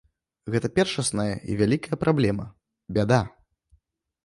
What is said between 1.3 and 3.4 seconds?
і вялікая праблема, бяда.